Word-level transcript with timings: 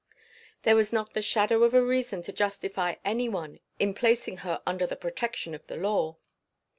There 0.63 0.75
was 0.75 0.91
not 0.91 1.13
the 1.13 1.21
shadow 1.21 1.61
of 1.61 1.75
a 1.75 1.85
reason 1.85 2.23
to 2.23 2.33
justify 2.33 2.95
any 3.05 3.29
one 3.29 3.59
in 3.77 3.93
placing 3.93 4.37
her 4.37 4.59
under 4.65 4.87
the 4.87 4.95
protection 4.95 5.53
of 5.53 5.67
the 5.67 5.77
law. 5.77 6.17